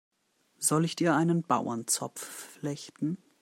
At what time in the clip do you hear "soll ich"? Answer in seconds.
0.57-0.95